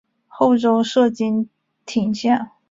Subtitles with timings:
[0.27, 1.45] 后周设莘
[1.85, 2.49] 亭县。